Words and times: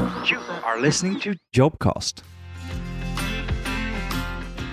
You 0.00 0.40
are 0.64 0.80
listening 0.82 1.20
to 1.20 1.30
Jobcast. 1.52 2.24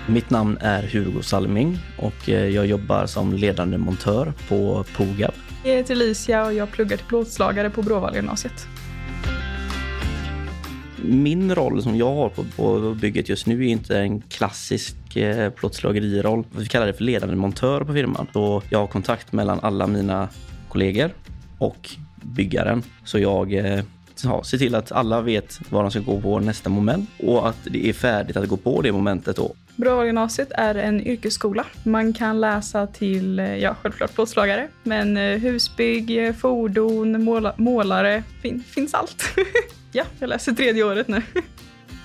Mitt 0.06 0.30
namn 0.30 0.58
är 0.60 0.82
Hugo 0.82 1.22
Salming 1.22 1.78
och 1.98 2.28
eh, 2.28 2.48
jag 2.48 2.66
jobbar 2.66 3.06
som 3.06 3.32
ledande 3.32 3.78
montör 3.78 4.32
på 4.48 4.84
Pogab. 4.96 5.34
Jag 5.64 5.72
heter 5.72 5.94
Alicia 5.94 6.46
och 6.46 6.52
jag 6.54 6.70
pluggar 6.70 6.96
till 6.96 7.06
plåtslagare 7.06 7.70
på 7.70 7.82
Bråvallagymnasiet. 7.82 8.66
Min 11.02 11.54
roll 11.54 11.82
som 11.82 11.96
jag 11.96 12.14
har 12.14 12.28
på, 12.28 12.44
på 12.56 12.94
bygget 12.94 13.28
just 13.28 13.46
nu 13.46 13.64
är 13.64 13.68
inte 13.68 13.98
en 13.98 14.20
klassisk 14.20 15.16
eh, 15.16 15.50
plåtslageriroll. 15.50 16.44
Vi 16.56 16.66
kallar 16.66 16.86
det 16.86 16.94
för 16.94 17.04
ledande 17.04 17.36
montör 17.36 17.84
på 17.84 17.92
firman. 17.92 18.26
Så 18.32 18.62
jag 18.70 18.78
har 18.78 18.86
kontakt 18.86 19.32
mellan 19.32 19.60
alla 19.60 19.86
mina 19.86 20.28
kollegor 20.68 21.10
och 21.58 21.90
byggaren. 22.22 22.82
Så 23.04 23.18
jag 23.18 23.52
eh, 24.24 24.30
ja, 24.30 24.42
se 24.42 24.58
till 24.58 24.74
att 24.74 24.92
alla 24.92 25.20
vet 25.20 25.60
vad 25.68 25.84
de 25.84 25.90
ska 25.90 26.00
gå 26.00 26.20
på 26.20 26.38
nästa 26.38 26.70
moment 26.70 27.10
och 27.18 27.48
att 27.48 27.58
det 27.64 27.88
är 27.88 27.92
färdigt 27.92 28.36
att 28.36 28.48
gå 28.48 28.56
på 28.56 28.82
det 28.82 28.92
momentet 28.92 29.36
då. 29.36 29.54
Bråvallagymnasiet 29.76 30.52
är 30.52 30.74
en 30.74 31.00
yrkesskola. 31.06 31.66
Man 31.82 32.12
kan 32.12 32.40
läsa 32.40 32.86
till, 32.86 33.38
eh, 33.38 33.56
ja 33.56 33.76
självklart 33.82 34.14
plåtslagare, 34.14 34.68
men 34.82 35.16
eh, 35.16 35.38
husbygg, 35.38 36.34
fordon, 36.40 37.24
måla, 37.24 37.54
målare, 37.56 38.22
fin, 38.42 38.64
finns 38.66 38.94
allt. 38.94 39.24
ja, 39.92 40.04
jag 40.18 40.28
läser 40.28 40.52
tredje 40.52 40.84
året 40.84 41.08
nu. 41.08 41.22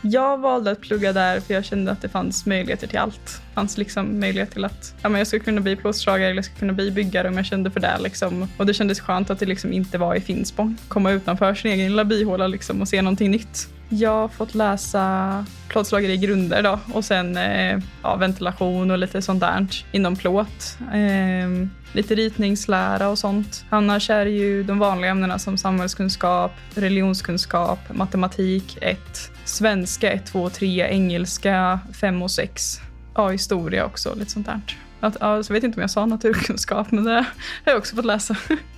Jag 0.06 0.38
valde 0.38 0.72
att 0.72 0.82
plugga 0.82 1.14
där 1.14 1.40
för 1.40 1.54
jag 1.54 1.66
kände 1.66 1.92
att 1.92 2.02
det 2.02 2.10
fanns 2.10 2.46
möjligheter 2.46 2.88
till 2.88 2.98
allt. 2.98 3.26
Det 3.26 3.54
fanns 3.56 3.78
liksom 3.78 4.20
möjlighet 4.20 4.52
till 4.52 4.66
att 4.66 4.96
ja, 5.02 5.10
men 5.10 5.18
jag 5.18 5.28
skulle 5.28 5.44
kunna 5.44 5.62
bli 5.62 5.76
plåtslagare 5.76 6.30
eller 6.30 6.36
jag 6.36 6.46
skulle 6.46 6.60
kunna 6.60 6.74
bli 6.74 6.92
byggare 6.92 7.28
om 7.28 7.38
jag 7.38 7.46
kände 7.46 7.72
för 7.72 7.80
det. 7.80 7.98
Liksom. 8.00 8.48
Och 8.58 8.66
det 8.66 8.74
kändes 8.74 9.00
skönt 9.00 9.30
att 9.30 9.40
det 9.40 9.46
liksom 9.46 9.74
inte 9.74 9.98
var 9.98 10.16
i 10.16 10.22
Finspång. 10.22 10.78
Komma 10.88 11.12
utanför 11.12 11.56
sin 11.56 11.72
egen 11.72 11.88
lilla 11.88 12.06
byhåla 12.06 12.48
liksom 12.48 12.82
och 12.82 12.88
se 12.88 13.02
någonting 13.02 13.32
nytt. 13.32 13.70
Jag 13.90 14.12
har 14.12 14.28
fått 14.28 14.56
läsa 14.56 15.46
plåtslageri 15.68 16.18
grunder 16.18 16.64
då 16.64 16.80
och 16.94 17.06
sen 17.06 17.38
eh, 17.38 17.80
ja, 18.04 18.16
ventilation 18.16 18.92
och 18.92 18.98
lite 18.98 19.22
sånt 19.22 19.40
där 19.40 19.86
inom 19.92 20.16
plåt. 20.16 20.78
Eh, 20.94 21.68
lite 21.94 22.16
ritningslära 22.16 23.10
och 23.10 23.20
sånt. 23.20 23.66
Annars 23.70 24.10
är 24.10 24.26
det 24.26 24.32
ju 24.32 24.64
de 24.64 24.80
vanliga 24.80 25.12
ämnena 25.12 25.40
som 25.40 25.58
samhällskunskap, 25.58 26.52
religionskunskap, 26.76 27.80
matematik 27.94 28.78
1, 28.82 29.00
svenska 29.46 30.12
1, 30.12 30.26
2, 30.26 30.50
3, 30.50 30.88
engelska 30.90 31.80
5 31.94 32.22
och 32.22 32.32
6. 32.32 32.82
Ja, 33.16 33.30
historia 33.30 33.86
också, 33.86 34.16
lite 34.16 34.32
sånt 34.32 34.46
där. 34.46 34.62
Att, 35.00 35.18
ja, 35.20 35.44
så 35.44 35.52
jag 35.52 35.56
vet 35.56 35.64
inte 35.64 35.76
om 35.76 35.82
jag 35.82 35.92
sa 35.92 36.06
naturkunskap, 36.06 36.92
men 36.92 37.04
det 37.04 37.12
har 37.12 37.26
jag 37.66 37.78
också 37.78 37.96
fått 37.96 38.06
läsa. 38.06 38.36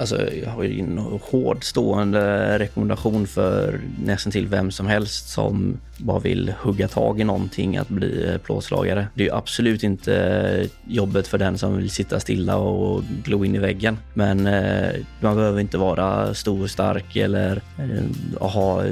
Alltså, 0.00 0.32
jag 0.32 0.50
har 0.50 0.62
ju 0.62 0.80
en 0.80 0.98
hård 0.98 1.64
stående 1.64 2.58
rekommendation 2.58 3.26
för 3.26 3.80
nästan 4.04 4.32
till 4.32 4.46
vem 4.46 4.70
som 4.70 4.86
helst 4.86 5.28
som 5.28 5.76
bara 5.98 6.18
vill 6.18 6.54
hugga 6.60 6.88
tag 6.88 7.20
i 7.20 7.24
någonting 7.24 7.76
att 7.76 7.88
bli 7.88 8.38
plåtslagare. 8.44 9.06
Det 9.14 9.22
är 9.22 9.26
ju 9.26 9.34
absolut 9.34 9.82
inte 9.82 10.68
jobbet 10.86 11.28
för 11.28 11.38
den 11.38 11.58
som 11.58 11.76
vill 11.76 11.90
sitta 11.90 12.20
stilla 12.20 12.56
och 12.56 13.02
glo 13.24 13.44
in 13.44 13.54
i 13.54 13.58
väggen. 13.58 13.98
Men 14.14 14.46
eh, 14.46 14.92
man 15.20 15.36
behöver 15.36 15.60
inte 15.60 15.78
vara 15.78 16.34
stor 16.34 16.62
och 16.62 16.70
stark 16.70 17.16
eller 17.16 17.62
eh, 17.78 18.48
ha 18.48 18.84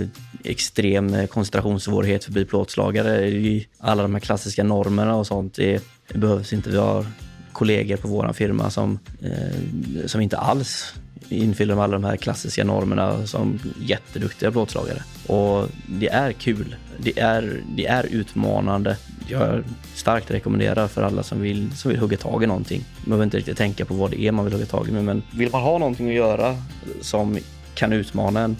extrem 0.45 1.27
koncentrationssvårighet 1.27 2.25
för 2.25 2.31
att 2.31 2.34
bli 2.34 2.45
plåtslagare. 2.45 3.33
Alla 3.78 4.03
de 4.03 4.15
här 4.15 4.20
klassiska 4.20 4.65
normerna 4.65 5.17
och 5.17 5.27
sånt, 5.27 5.55
det, 5.55 5.84
det 6.12 6.19
behövs 6.19 6.53
inte. 6.53 6.70
Vi 6.70 6.77
har 6.77 7.06
kollegor 7.59 7.97
på 7.97 8.09
vår 8.09 8.33
firma 8.33 8.70
som, 8.70 8.98
eh, 9.23 10.06
som 10.06 10.20
inte 10.20 10.39
alls 10.39 10.95
infyller 11.28 11.83
alla 11.83 11.92
de 11.92 12.05
här 12.05 12.17
klassiska 12.17 12.65
normerna 12.65 13.27
som 13.27 13.59
jätteduktiga 13.81 14.50
plåtslagare. 14.50 15.03
Och 15.27 15.69
det 15.87 16.09
är 16.09 16.33
kul. 16.33 16.77
Det 16.98 17.19
är, 17.19 17.62
det 17.77 17.87
är 17.87 18.06
utmanande. 18.06 18.97
Jag 19.28 19.62
starkt 19.94 20.31
rekommenderar 20.31 20.88
för 20.88 21.03
alla 21.03 21.22
som 21.22 21.41
vill, 21.41 21.77
som 21.77 21.91
vill 21.91 22.00
hugga 22.00 22.16
tag 22.16 22.43
i 22.43 22.47
någonting. 22.47 22.84
Man 22.99 23.05
behöver 23.05 23.25
inte 23.25 23.37
riktigt 23.37 23.59
tänka 23.59 23.84
på 23.84 23.94
vad 23.94 24.10
det 24.10 24.21
är 24.21 24.33
man 24.33 24.44
vill 24.44 24.54
hugga 24.54 24.66
tag 24.66 24.88
i, 24.88 24.93
men 24.93 25.22
vill 25.31 25.50
man 25.53 25.62
ha 25.62 25.78
någonting 25.78 26.09
att 26.09 26.15
göra 26.15 26.56
som 27.00 27.38
kan 27.75 27.93
utmana 27.93 28.41
en 28.41 28.56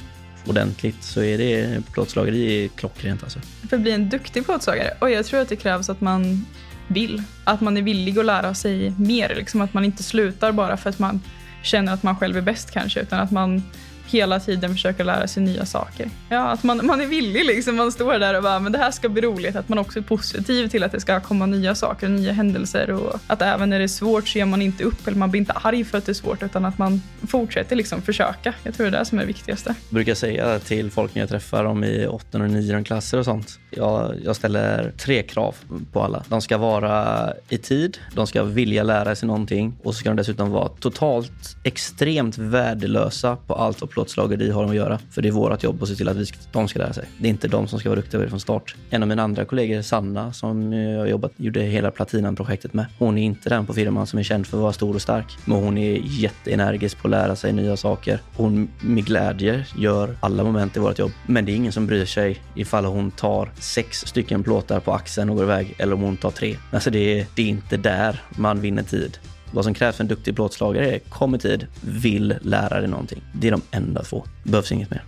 ordentligt 0.47 1.03
så 1.05 1.23
är 1.23 1.39
det 1.39 1.83
plåtslageri 1.93 2.71
klockrent 2.77 3.23
alltså. 3.23 3.39
För 3.69 3.77
att 3.77 3.83
bli 3.83 3.93
en 3.93 4.09
duktig 4.09 4.45
plåtslagare, 4.45 4.95
och 4.99 5.11
jag 5.11 5.27
tror 5.27 5.41
att 5.41 5.49
det 5.49 5.57
krävs 5.57 5.91
att 5.91 6.01
man 6.01 6.45
vill. 6.89 7.23
Att 7.45 7.61
man 7.61 7.77
är 7.77 7.83
villig 7.83 8.19
att 8.19 8.25
lära 8.25 8.55
sig 8.55 8.95
mer. 8.99 9.35
Liksom 9.37 9.61
att 9.61 9.75
man 9.75 9.85
inte 9.85 10.03
slutar 10.03 10.53
bara 10.53 10.77
för 10.77 10.91
att 10.91 10.99
man 10.99 11.21
känner 11.63 11.93
att 11.93 12.03
man 12.03 12.17
själv 12.17 12.37
är 12.37 12.43
bäst 12.43 12.71
kanske, 12.71 13.01
utan 13.01 13.21
att 13.21 13.31
man 13.31 13.63
hela 14.11 14.41
tiden 14.41 14.73
försöka 14.73 15.05
lära 15.05 15.29
sig 15.29 15.43
nya 15.43 15.67
saker. 15.67 16.11
Ja, 16.29 16.51
att 16.51 16.63
man, 16.63 16.87
man 16.87 17.01
är 17.01 17.07
villig 17.07 17.45
liksom. 17.45 17.77
Man 17.77 17.93
står 17.93 18.19
där 18.19 18.35
och 18.37 18.43
bara, 18.43 18.61
men 18.61 18.73
det 18.73 18.79
här 18.79 18.91
ska 18.91 19.09
bli 19.09 19.23
roligt. 19.23 19.57
Att 19.57 19.69
man 19.69 19.79
också 19.79 19.99
är 19.99 20.03
positiv 20.03 20.69
till 20.69 20.83
att 20.83 20.93
det 20.93 21.01
ska 21.01 21.21
komma 21.21 21.47
nya 21.47 21.75
saker, 21.75 22.07
och 22.07 22.13
nya 22.13 22.33
händelser 22.33 22.91
och 22.91 23.21
att 23.27 23.43
även 23.43 23.71
när 23.71 23.79
det 23.79 23.85
är 23.85 23.89
svårt 23.89 24.29
så 24.29 24.39
ger 24.39 24.45
man 24.45 24.63
inte 24.63 24.85
upp 24.85 25.07
eller 25.07 25.17
man 25.17 25.31
blir 25.31 25.39
inte 25.39 25.53
arg 25.53 25.85
för 25.85 25.99
att 25.99 26.07
det 26.07 26.13
är 26.13 26.15
svårt 26.15 26.43
utan 26.43 26.65
att 26.65 26.79
man 26.79 27.03
fortsätter 27.29 27.77
liksom 27.77 28.03
försöka. 28.03 28.55
Jag 28.63 28.75
tror 28.75 28.91
det 28.91 28.97
är 28.97 28.99
det 28.99 29.05
som 29.05 29.19
är 29.19 29.23
det 29.23 29.27
viktigaste. 29.27 29.75
Jag 29.89 29.95
brukar 29.95 30.15
säga 30.15 30.59
till 30.59 30.91
folk 30.91 31.15
när 31.15 31.23
jag 31.23 31.29
träffar 31.29 31.65
dem 31.65 31.85
i 31.85 32.07
8 32.07 32.39
och 32.39 32.51
9 32.51 32.85
klasser 32.85 33.19
och 33.19 33.25
sånt. 33.25 33.59
Jag, 33.71 34.15
jag 34.25 34.37
ställer 34.37 34.93
tre 34.99 35.23
krav 35.23 35.55
på 35.93 36.03
alla. 36.03 36.25
De 36.29 36.41
ska 36.41 36.59
vara 36.59 37.33
i 37.49 37.59
tid, 37.59 37.99
de 38.15 38.27
ska 38.27 38.43
vilja 38.43 38.83
lära 38.83 39.15
sig 39.15 39.27
någonting 39.27 39.77
och 39.83 39.95
så 39.95 40.01
ska 40.01 40.11
de 40.11 40.17
dessutom 40.17 40.51
vara 40.51 40.69
totalt 40.69 41.57
extremt 41.65 42.39
värdelösa 42.39 43.37
på 43.37 43.55
allt 43.55 43.83
och 43.83 43.91
plåtslageri 43.99 44.51
har 44.51 44.63
de 44.63 44.71
att 44.71 44.77
göra. 44.77 44.99
För 45.11 45.23
det 45.23 45.29
är 45.29 45.33
vårt 45.33 45.63
jobb 45.63 45.83
att 45.83 45.89
se 45.89 45.95
till 45.95 46.09
att 46.09 46.17
vi 46.17 46.27
de 46.53 46.69
ska 46.69 46.79
lära 46.79 46.93
sig. 46.93 47.05
Det 47.19 47.29
är 47.29 47.31
inte 47.31 47.49
de 47.49 47.69
som 47.69 47.79
ska 47.79 47.89
vara 47.89 48.01
duktiga 48.01 48.29
från 48.29 48.41
start. 48.41 48.75
En 48.91 49.03
av 49.03 49.09
mina 49.09 49.23
andra 49.23 49.45
kollegor, 49.45 49.83
Sanna, 49.83 50.33
som 50.33 50.73
eh, 50.73 50.79
jag 50.79 51.09
jobbat, 51.09 51.33
gjorde 51.37 51.61
hela 51.61 51.91
Platinan-projektet 51.91 52.75
med. 52.75 52.87
Hon 52.99 53.19
är 53.19 53.23
inte 53.23 53.49
den 53.49 53.67
på 53.67 53.75
firman 53.75 54.07
som 54.07 54.19
är 54.19 54.23
känd 54.23 54.47
för 54.47 54.57
att 54.57 54.63
vara 54.63 54.73
stor 54.73 54.95
och 54.95 55.03
stark. 55.03 55.37
Men 55.45 55.57
hon 55.57 55.79
är 55.79 56.01
jätteenergisk 56.05 56.99
på 56.99 57.07
att 57.07 57.11
lära 57.11 57.37
sig 57.37 57.53
nya 57.53 57.77
saker. 57.77 58.21
Hon 58.37 58.69
med 58.81 59.05
glädje 59.05 59.67
gör 59.77 60.17
alla 60.21 60.45
moment 60.45 60.77
i 60.77 60.81
vårt 60.81 60.99
jobb. 60.99 61.13
Men 61.27 61.45
det 61.45 61.53
är 61.53 61.57
ingen 61.57 61.73
som 61.73 61.87
bryr 61.87 62.05
sig 62.05 62.39
ifall 62.55 62.85
hon 62.85 63.11
tar 63.11 63.51
sex 63.59 64.07
stycken 64.07 64.43
plåtar 64.43 64.81
på 64.81 64.93
axeln 64.93 65.31
och 65.31 65.37
går 65.37 65.45
iväg 65.45 65.75
eller 65.79 65.95
om 65.95 66.01
hon 66.01 66.17
tar 66.17 66.31
tre. 66.31 66.57
Alltså 66.73 66.91
det, 66.91 67.27
det 67.35 67.43
är 67.43 67.47
inte 67.47 67.77
där 67.77 68.23
man 68.31 68.61
vinner 68.61 68.83
tid. 68.83 69.19
Vad 69.53 69.65
som 69.65 69.75
krävs 69.75 69.97
för 69.97 70.05
en 70.05 70.09
duktig 70.09 70.35
plåtslagare 70.35 70.95
är 70.95 70.99
kom 70.99 71.35
i 71.35 71.39
tid, 71.39 71.67
vill 71.81 72.35
lära 72.43 72.81
dig 72.81 72.89
någonting. 72.89 73.23
Det 73.35 73.47
är 73.47 73.51
de 73.51 73.63
enda 73.71 74.03
två. 74.03 74.25
behövs 74.45 74.73
inget 74.73 74.91
mer. 74.91 75.05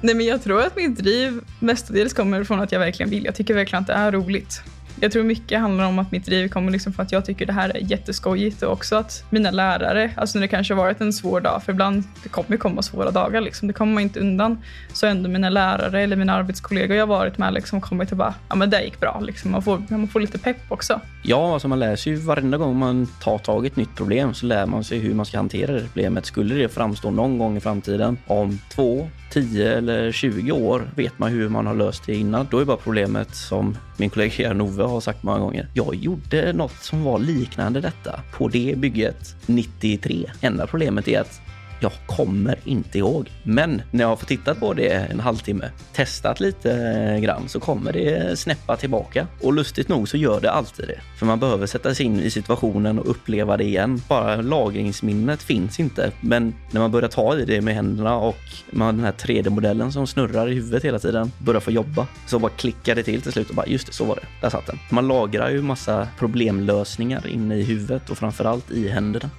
Nej, 0.00 0.14
men 0.14 0.26
jag 0.26 0.42
tror 0.42 0.62
att 0.62 0.76
mitt 0.76 0.98
driv 0.98 1.40
mestadels 1.58 2.12
kommer 2.12 2.44
från 2.44 2.60
att 2.60 2.72
jag 2.72 2.80
verkligen 2.80 3.10
vill. 3.10 3.24
Jag 3.24 3.34
tycker 3.34 3.54
verkligen 3.54 3.80
att 3.80 3.86
det 3.86 3.92
är 3.92 4.12
roligt. 4.12 4.62
Jag 5.02 5.12
tror 5.12 5.22
mycket 5.22 5.60
handlar 5.60 5.86
om 5.86 5.98
att 5.98 6.12
mitt 6.12 6.26
driv 6.26 6.48
kommer 6.48 6.72
liksom 6.72 6.92
för 6.92 7.02
att 7.02 7.12
jag 7.12 7.24
tycker 7.24 7.46
det 7.46 7.52
här 7.52 7.68
är 7.68 7.78
jätteskojigt 7.90 8.62
och 8.62 8.72
också 8.72 8.96
att 8.96 9.24
mina 9.30 9.50
lärare, 9.50 10.10
alltså 10.16 10.38
när 10.38 10.42
det 10.42 10.48
kanske 10.48 10.74
har 10.74 10.82
varit 10.82 11.00
en 11.00 11.12
svår 11.12 11.40
dag, 11.40 11.62
för 11.62 11.72
ibland 11.72 12.04
det 12.22 12.28
kommer 12.28 12.56
komma 12.56 12.82
svåra 12.82 13.10
dagar, 13.10 13.40
liksom, 13.40 13.68
det 13.68 13.74
kommer 13.74 13.94
man 13.94 14.02
inte 14.02 14.20
undan, 14.20 14.58
så 14.92 15.06
ändå 15.06 15.28
mina 15.28 15.50
lärare 15.50 16.02
eller 16.02 16.16
mina 16.16 16.34
arbetskollegor 16.34 16.96
jag 16.96 17.02
har 17.06 17.16
varit 17.16 17.38
med 17.38 17.54
liksom 17.54 17.80
kommit 17.80 18.10
och 18.10 18.16
bara, 18.16 18.34
ja 18.48 18.54
men 18.54 18.70
det 18.70 18.84
gick 18.84 19.00
bra, 19.00 19.20
liksom. 19.20 19.50
man, 19.50 19.62
får, 19.62 19.82
man 19.88 20.08
får 20.08 20.20
lite 20.20 20.38
pepp 20.38 20.62
också. 20.68 21.00
Ja, 21.22 21.52
alltså 21.52 21.68
man 21.68 21.78
lär 21.78 21.96
sig 21.96 22.12
ju 22.12 22.18
varenda 22.18 22.58
gång 22.58 22.78
man 22.78 23.06
tar 23.22 23.38
tag 23.38 23.64
i 23.64 23.66
ett 23.66 23.76
nytt 23.76 23.96
problem 23.96 24.34
så 24.34 24.46
lär 24.46 24.66
man 24.66 24.84
sig 24.84 24.98
hur 24.98 25.14
man 25.14 25.26
ska 25.26 25.36
hantera 25.36 25.72
det 25.72 25.80
problemet. 25.80 26.26
Skulle 26.26 26.54
det 26.54 26.68
framstå 26.68 27.10
någon 27.10 27.38
gång 27.38 27.56
i 27.56 27.60
framtiden 27.60 28.18
om 28.26 28.58
två, 28.74 29.08
10 29.30 29.76
eller 29.76 30.12
20 30.12 30.52
år 30.52 30.90
vet 30.94 31.18
man 31.18 31.30
hur 31.30 31.48
man 31.48 31.66
har 31.66 31.74
löst 31.74 32.06
det 32.06 32.14
innan. 32.14 32.46
Då 32.50 32.58
är 32.58 32.64
bara 32.64 32.76
problemet 32.76 33.34
som 33.34 33.76
min 33.96 34.10
kollega 34.10 34.52
Nove 34.52 34.82
har 34.90 35.00
sagt 35.00 35.22
många 35.22 35.38
gånger. 35.38 35.68
Jag 35.74 35.94
gjorde 35.94 36.52
något 36.52 36.82
som 36.82 37.04
var 37.04 37.18
liknande 37.18 37.80
detta 37.80 38.20
på 38.32 38.48
det 38.48 38.74
bygget 38.76 39.36
93. 39.46 40.30
Enda 40.40 40.66
problemet 40.66 41.08
är 41.08 41.20
att 41.20 41.40
jag 41.80 41.92
kommer 42.06 42.58
inte 42.64 42.98
ihåg. 42.98 43.30
Men 43.42 43.82
när 43.90 44.04
jag 44.04 44.08
har 44.08 44.16
fått 44.16 44.28
titta 44.28 44.54
på 44.54 44.74
det 44.74 44.88
en 44.88 45.20
halvtimme, 45.20 45.70
testat 45.92 46.40
lite 46.40 46.72
eh, 46.72 47.20
grann, 47.20 47.48
så 47.48 47.60
kommer 47.60 47.92
det 47.92 48.38
snäppa 48.38 48.76
tillbaka. 48.76 49.26
Och 49.42 49.52
lustigt 49.52 49.88
nog 49.88 50.08
så 50.08 50.16
gör 50.16 50.40
det 50.40 50.50
alltid 50.50 50.88
det. 50.88 51.00
För 51.18 51.26
man 51.26 51.40
behöver 51.40 51.66
sätta 51.66 51.94
sig 51.94 52.06
in 52.06 52.20
i 52.20 52.30
situationen 52.30 52.98
och 52.98 53.10
uppleva 53.10 53.56
det 53.56 53.64
igen. 53.64 54.02
Bara 54.08 54.36
lagringsminnet 54.36 55.42
finns 55.42 55.80
inte. 55.80 56.12
Men 56.20 56.54
när 56.70 56.80
man 56.80 56.90
börjar 56.90 57.08
ta 57.08 57.38
i 57.38 57.44
det 57.44 57.60
med 57.60 57.74
händerna 57.74 58.16
och 58.16 58.38
man 58.70 58.86
har 58.86 58.92
den 58.92 59.04
här 59.04 59.12
3D-modellen 59.12 59.92
som 59.92 60.06
snurrar 60.06 60.48
i 60.48 60.54
huvudet 60.54 60.84
hela 60.84 60.98
tiden, 60.98 61.32
börjar 61.38 61.60
få 61.60 61.70
jobba, 61.70 62.06
så 62.26 62.38
bara 62.38 62.52
klickar 62.52 62.94
det 62.94 63.02
till 63.02 63.22
till 63.22 63.32
slut 63.32 63.48
och 63.48 63.54
bara 63.54 63.66
just 63.66 63.86
det, 63.86 63.92
så 63.92 64.04
var 64.04 64.14
det. 64.14 64.26
Där 64.40 64.50
satt 64.50 64.66
den. 64.66 64.78
Man 64.90 65.08
lagrar 65.08 65.50
ju 65.50 65.62
massa 65.62 66.08
problemlösningar 66.18 67.26
inne 67.26 67.56
i 67.56 67.62
huvudet 67.62 68.10
och 68.10 68.18
framförallt 68.18 68.70
i 68.70 68.88
händerna 68.88 69.30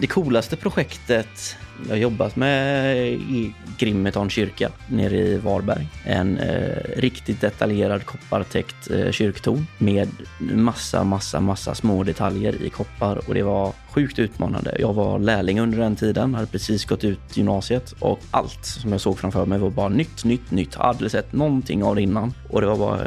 det 0.00 0.06
coolaste 0.12 0.56
projektet 0.56 1.56
jag 1.82 1.90
har 1.90 1.96
jobbat 1.96 2.36
med 2.36 2.96
i 3.12 3.54
Grimeton 3.78 4.30
kyrka 4.30 4.70
nere 4.88 5.16
i 5.16 5.38
Varberg. 5.38 5.88
En 6.04 6.38
eh, 6.38 6.96
riktigt 6.96 7.40
detaljerad 7.40 8.04
koppartäckt 8.04 8.90
eh, 8.90 9.10
kyrktorn 9.10 9.66
med 9.78 10.08
massa, 10.38 11.04
massa, 11.04 11.40
massa 11.40 11.74
små 11.74 12.02
detaljer 12.02 12.62
i 12.62 12.70
koppar 12.70 13.28
och 13.28 13.34
det 13.34 13.42
var 13.42 13.72
sjukt 13.90 14.18
utmanande. 14.18 14.76
Jag 14.78 14.92
var 14.92 15.18
lärling 15.18 15.60
under 15.60 15.78
den 15.78 15.96
tiden, 15.96 16.34
hade 16.34 16.46
precis 16.46 16.84
gått 16.84 17.04
ut 17.04 17.36
gymnasiet 17.36 17.94
och 17.98 18.20
allt 18.30 18.64
som 18.64 18.92
jag 18.92 19.00
såg 19.00 19.18
framför 19.18 19.46
mig 19.46 19.58
var 19.58 19.70
bara 19.70 19.88
nytt, 19.88 20.24
nytt, 20.24 20.50
nytt. 20.50 20.70
Jag 20.72 20.78
hade 20.78 20.88
aldrig 20.88 21.10
sett 21.10 21.32
någonting 21.32 21.84
av 21.84 21.94
det 21.94 22.02
innan 22.02 22.34
och 22.50 22.60
det 22.60 22.66
var 22.66 22.76
bara 22.76 23.00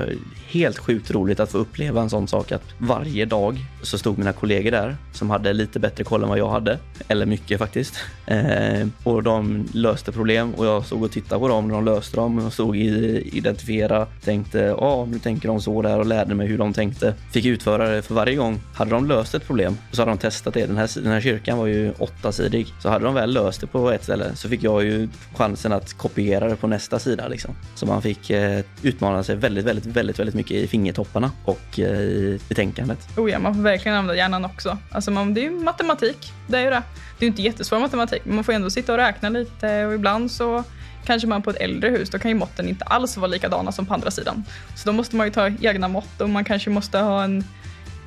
helt 0.47 0.77
sjukt 0.77 1.11
roligt 1.11 1.39
att 1.39 1.51
få 1.51 1.57
uppleva 1.57 2.01
en 2.01 2.09
sån 2.09 2.27
sak 2.27 2.51
att 2.51 2.63
varje 2.77 3.25
dag 3.25 3.65
så 3.81 3.97
stod 3.97 4.17
mina 4.17 4.33
kollegor 4.33 4.71
där 4.71 4.97
som 5.13 5.29
hade 5.29 5.53
lite 5.53 5.79
bättre 5.79 6.03
koll 6.03 6.23
än 6.23 6.29
vad 6.29 6.37
jag 6.37 6.49
hade, 6.49 6.79
eller 7.07 7.25
mycket 7.25 7.59
faktiskt. 7.59 7.95
Eh, 8.25 8.58
Eh, 8.59 8.87
och 9.03 9.23
de 9.23 9.65
löste 9.73 10.11
problem 10.11 10.53
och 10.53 10.65
jag 10.65 10.85
stod 10.85 11.03
och 11.03 11.11
tittade 11.11 11.39
på 11.39 11.47
dem 11.47 11.67
när 11.67 11.75
de 11.75 11.85
löste 11.85 12.17
dem. 12.17 12.39
Jag 12.43 12.53
stod 12.53 12.77
i 12.77 13.29
identifiera, 13.33 14.05
tänkte 14.23 14.59
ja, 14.59 15.07
nu 15.11 15.19
tänker 15.19 15.47
de 15.47 15.61
så 15.61 15.81
där 15.81 15.99
och 15.99 16.05
lärde 16.05 16.35
mig 16.35 16.47
hur 16.47 16.57
de 16.57 16.73
tänkte. 16.73 17.13
Fick 17.31 17.45
utföra 17.45 17.89
det 17.89 18.01
för 18.01 18.15
varje 18.15 18.35
gång. 18.35 18.59
Hade 18.73 18.91
de 18.91 19.07
löst 19.07 19.35
ett 19.35 19.47
problem 19.47 19.77
så 19.91 20.01
hade 20.01 20.11
de 20.11 20.17
testat 20.17 20.53
det. 20.53 20.65
Den 20.65 20.77
här, 20.77 21.01
den 21.01 21.11
här 21.11 21.21
kyrkan 21.21 21.57
var 21.57 21.65
ju 21.65 21.93
åttasidig. 21.97 22.67
Så 22.81 22.89
hade 22.89 23.05
de 23.05 23.13
väl 23.13 23.33
löst 23.33 23.61
det 23.61 23.67
på 23.67 23.91
ett 23.91 24.03
ställe 24.03 24.35
så 24.35 24.49
fick 24.49 24.63
jag 24.63 24.83
ju 24.83 25.09
chansen 25.35 25.73
att 25.73 25.93
kopiera 25.93 26.49
det 26.49 26.55
på 26.55 26.67
nästa 26.67 26.99
sida 26.99 27.27
liksom. 27.27 27.55
Så 27.75 27.85
man 27.85 28.01
fick 28.01 28.29
eh, 28.29 28.61
utmana 28.81 29.23
sig 29.23 29.35
väldigt, 29.35 29.65
väldigt, 29.65 29.85
väldigt, 29.85 30.19
väldigt 30.19 30.35
mycket 30.35 30.51
i 30.51 30.67
fingertopparna 30.67 31.31
och 31.45 31.79
eh, 31.79 31.99
i 31.99 32.39
betänkandet. 32.49 33.07
Oh 33.17 33.31
ja, 33.31 33.39
man 33.39 33.55
får 33.55 33.61
verkligen 33.61 33.97
använda 33.97 34.15
hjärnan 34.15 34.45
också. 34.45 34.77
Alltså 34.91 35.11
man, 35.11 35.33
det 35.33 35.41
är 35.41 35.43
ju 35.43 35.51
matematik, 35.51 36.33
det 36.47 36.57
är 36.57 36.63
ju 36.63 36.69
det. 36.69 36.83
Det 37.19 37.25
är 37.25 37.27
ju 37.27 37.31
inte 37.31 37.41
jättesvår 37.41 37.79
matematik, 37.79 38.21
men 38.25 38.35
man 38.35 38.43
får 38.49 38.53
ändå 38.53 38.69
sitta 38.69 38.91
och 38.91 38.97
räkna 38.97 39.29
lite 39.29 39.85
och 39.85 39.93
ibland 39.93 40.31
så 40.31 40.63
kanske 41.05 41.27
man 41.27 41.41
på 41.41 41.49
ett 41.49 41.61
äldre 41.61 41.89
hus, 41.89 42.09
då 42.09 42.19
kan 42.19 42.31
ju 42.31 42.35
måtten 42.35 42.69
inte 42.69 42.85
alls 42.85 43.17
vara 43.17 43.27
likadana 43.27 43.71
som 43.71 43.85
på 43.85 43.93
andra 43.93 44.11
sidan. 44.11 44.43
Så 44.75 44.89
då 44.89 44.93
måste 44.93 45.15
man 45.15 45.27
ju 45.27 45.33
ta 45.33 45.51
egna 45.61 45.87
mått 45.87 46.21
och 46.21 46.29
man 46.29 46.43
kanske 46.43 46.69
måste 46.69 46.97
ha 46.97 47.23
en 47.23 47.43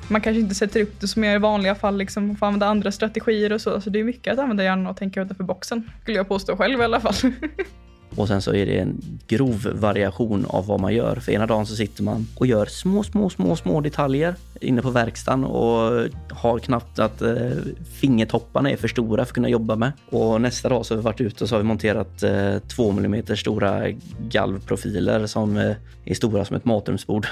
man 0.07 0.21
kanske 0.21 0.39
inte 0.39 0.55
sätter 0.55 0.81
upp 0.81 0.99
det 0.99 1.07
som 1.07 1.23
i 1.23 1.37
vanliga 1.37 1.75
fall, 1.75 1.97
liksom, 1.97 2.27
man 2.27 2.35
får 2.35 2.45
använda 2.45 2.67
andra 2.67 2.91
strategier 2.91 3.53
och 3.53 3.61
så. 3.61 3.81
Så 3.81 3.89
det 3.89 3.99
är 3.99 4.03
mycket 4.03 4.33
att 4.33 4.39
använda 4.39 4.63
hjärnan 4.63 4.87
och 4.87 4.97
tänka 4.97 5.21
utanför 5.21 5.43
boxen, 5.43 5.89
skulle 6.01 6.17
jag 6.17 6.27
påstå 6.27 6.57
själv 6.57 6.79
i 6.79 6.83
alla 6.83 6.99
fall. 6.99 7.13
Och 8.15 8.27
sen 8.27 8.41
så 8.41 8.53
är 8.53 8.65
det 8.65 8.77
en 8.77 9.01
grov 9.27 9.67
variation 9.73 10.45
av 10.49 10.65
vad 10.65 10.79
man 10.79 10.93
gör. 10.93 11.15
För 11.15 11.31
ena 11.31 11.47
dagen 11.47 11.65
så 11.65 11.75
sitter 11.75 12.03
man 12.03 12.27
och 12.35 12.47
gör 12.47 12.65
små, 12.65 13.03
små, 13.03 13.29
små, 13.29 13.55
små 13.55 13.81
detaljer 13.81 14.35
inne 14.61 14.81
på 14.81 14.89
verkstaden 14.89 15.43
och 15.43 16.09
har 16.29 16.59
knappt 16.59 16.99
att 16.99 17.21
eh, 17.21 17.51
fingertopparna 17.99 18.71
är 18.71 18.77
för 18.77 18.87
stora 18.87 19.25
för 19.25 19.29
att 19.29 19.33
kunna 19.33 19.49
jobba 19.49 19.75
med. 19.75 19.91
Och 20.09 20.41
nästa 20.41 20.69
dag 20.69 20.85
så 20.85 20.93
har 20.93 20.97
vi 20.97 21.03
varit 21.03 21.21
ute 21.21 21.43
och 21.43 21.49
så 21.49 21.55
har 21.55 21.61
vi 21.61 21.67
monterat 21.67 22.23
eh, 22.23 22.57
två 22.67 22.91
millimeter 22.91 23.35
stora 23.35 23.83
galvprofiler 24.19 25.27
som 25.27 25.57
eh, 25.57 25.75
är 26.05 26.13
stora 26.13 26.45
som 26.45 26.55
ett 26.55 26.65
matrumsbord 26.65 27.27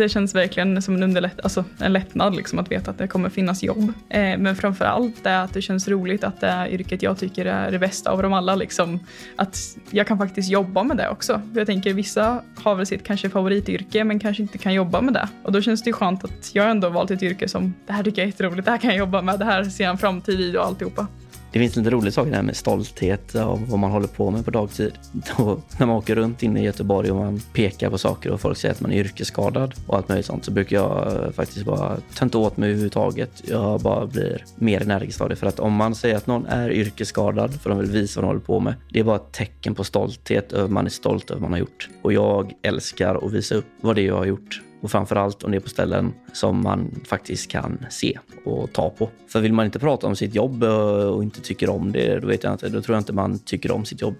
det 0.00 0.08
känns 0.08 0.34
verkligen 0.34 0.82
som 0.82 0.94
en, 0.94 1.02
underlätt, 1.02 1.40
alltså 1.42 1.64
en 1.78 1.92
lättnad 1.92 2.36
liksom, 2.36 2.58
att 2.58 2.70
veta 2.70 2.90
att 2.90 2.98
det 2.98 3.08
kommer 3.08 3.30
finnas 3.30 3.62
jobb. 3.62 3.92
Eh, 4.08 4.38
men 4.38 4.56
framför 4.56 4.84
allt 4.84 5.24
det 5.24 5.40
att 5.40 5.54
det 5.54 5.62
känns 5.62 5.88
roligt 5.88 6.24
att 6.24 6.40
det 6.40 6.46
är 6.46 6.68
yrket 6.68 7.02
jag 7.02 7.18
tycker 7.18 7.44
är 7.44 7.70
det 7.70 7.78
bästa 7.78 8.10
av 8.10 8.22
dem 8.22 8.32
alla. 8.32 8.54
Liksom, 8.54 9.00
att 9.36 9.58
jag 9.90 10.06
kan 10.06 10.18
faktiskt 10.18 10.50
jobba 10.50 10.82
med 10.82 10.96
det 10.96 11.08
också. 11.08 11.42
För 11.52 11.60
jag 11.60 11.66
tänker 11.66 11.94
vissa 11.94 12.42
har 12.56 12.74
väl 12.74 12.86
sitt 12.86 13.04
kanske 13.04 13.30
favorityrke 13.30 14.04
men 14.04 14.18
kanske 14.18 14.42
inte 14.42 14.58
kan 14.58 14.74
jobba 14.74 15.00
med 15.00 15.14
det. 15.14 15.28
Och 15.42 15.52
då 15.52 15.62
känns 15.62 15.82
det 15.82 15.88
ju 15.88 15.94
skönt 15.94 16.24
att 16.24 16.54
jag 16.54 16.70
ändå 16.70 16.88
valt 16.88 17.10
ett 17.10 17.22
yrke 17.22 17.48
som 17.48 17.74
det 17.86 17.92
här 17.92 18.02
tycker 18.02 18.22
jag 18.22 18.24
är 18.24 18.30
jätteroligt, 18.32 18.64
det 18.64 18.70
här 18.70 18.78
kan 18.78 18.90
jag 18.90 18.98
jobba 18.98 19.22
med, 19.22 19.38
det 19.38 19.44
här 19.44 19.64
ser 19.64 19.84
jag 19.84 19.90
en 19.90 19.98
framtid 19.98 20.40
i 20.40 20.56
och 20.56 20.64
alltihopa. 20.64 21.06
Det 21.52 21.58
finns 21.58 21.76
lite 21.76 21.90
roliga 21.90 22.12
saker 22.12 22.30
där 22.30 22.42
med 22.42 22.56
stolthet 22.56 23.34
av 23.34 23.68
vad 23.68 23.78
man 23.78 23.90
håller 23.90 24.06
på 24.06 24.30
med 24.30 24.44
på 24.44 24.50
dagtid. 24.50 24.92
Då, 25.12 25.60
när 25.78 25.86
man 25.86 25.96
åker 25.96 26.16
runt 26.16 26.42
inne 26.42 26.60
i 26.60 26.64
Göteborg 26.64 27.10
och 27.10 27.16
man 27.16 27.40
pekar 27.52 27.90
på 27.90 27.98
saker 27.98 28.30
och 28.30 28.40
folk 28.40 28.58
säger 28.58 28.74
att 28.74 28.80
man 28.80 28.92
är 28.92 28.96
yrkesskadad 28.96 29.74
och 29.86 29.96
allt 29.96 30.08
möjligt 30.08 30.26
sånt 30.26 30.44
så 30.44 30.50
brukar 30.50 30.76
jag 30.76 31.06
eh, 31.06 31.30
faktiskt 31.30 31.66
bara 31.66 31.96
ta 32.14 32.24
inte 32.24 32.38
åt 32.38 32.56
mig 32.56 32.68
överhuvudtaget. 32.68 33.30
Jag 33.48 33.80
bara 33.80 34.06
blir 34.06 34.44
mer 34.54 34.82
energisk 34.82 35.20
av 35.20 35.28
det. 35.28 35.36
För 35.36 35.46
att 35.46 35.60
om 35.60 35.72
man 35.72 35.94
säger 35.94 36.16
att 36.16 36.26
någon 36.26 36.46
är 36.46 36.70
yrkesskadad 36.70 37.60
för 37.60 37.70
de 37.70 37.78
vill 37.78 37.90
visa 37.90 38.20
vad 38.20 38.24
de 38.24 38.28
håller 38.28 38.40
på 38.40 38.60
med. 38.60 38.74
Det 38.88 39.00
är 39.00 39.04
bara 39.04 39.16
ett 39.16 39.32
tecken 39.32 39.74
på 39.74 39.84
stolthet. 39.84 40.52
Man 40.68 40.86
är 40.86 40.90
stolt 40.90 41.30
över 41.30 41.40
vad 41.40 41.50
man 41.50 41.52
har 41.52 41.60
gjort. 41.60 41.88
Och 42.02 42.12
jag 42.12 42.52
älskar 42.62 43.26
att 43.26 43.32
visa 43.32 43.54
upp 43.54 43.66
vad 43.80 43.96
det 43.96 44.02
är 44.02 44.06
jag 44.06 44.16
har 44.16 44.26
gjort 44.26 44.60
och 44.80 44.90
framförallt 44.90 45.42
om 45.42 45.50
det 45.50 45.56
är 45.56 45.60
på 45.60 45.68
ställen 45.68 46.12
som 46.32 46.62
man 46.62 47.00
faktiskt 47.08 47.50
kan 47.50 47.86
se 47.90 48.18
och 48.44 48.72
ta 48.72 48.90
på. 48.90 49.10
För 49.28 49.40
vill 49.40 49.52
man 49.52 49.66
inte 49.66 49.78
prata 49.78 50.06
om 50.06 50.16
sitt 50.16 50.34
jobb 50.34 50.62
och 50.62 51.22
inte 51.22 51.40
tycker 51.40 51.70
om 51.70 51.92
det, 51.92 52.20
då, 52.20 52.26
vet 52.26 52.44
jag 52.44 52.52
inte, 52.52 52.68
då 52.68 52.82
tror 52.82 52.94
jag 52.94 53.00
inte 53.00 53.12
man 53.12 53.38
tycker 53.38 53.70
om 53.70 53.84
sitt 53.84 54.00
jobb 54.00 54.14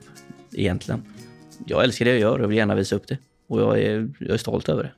egentligen. 0.53 1.03
Jag 1.67 1.85
älskar 1.85 2.05
det 2.05 2.11
jag 2.11 2.21
gör 2.21 2.39
och 2.39 2.51
vill 2.51 2.59
gärna 2.59 2.75
visa 2.75 2.97
upp 2.97 3.09
det. 3.09 3.19
Och 3.47 3.61
jag 3.61 3.79
är, 3.79 4.11
jag 4.19 4.31
är 4.31 4.37
stolt 4.37 4.69
över 4.69 4.83
det. 4.83 4.93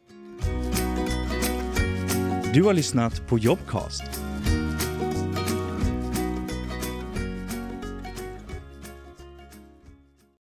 Du 2.55 2.63
har 2.63 2.73
lyssnat 2.73 3.29
på 3.29 3.39
Jobcast 3.39 4.22